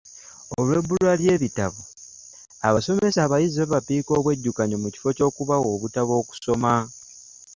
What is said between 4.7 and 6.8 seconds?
mu kifo ky'okubawa obutabo okusoma!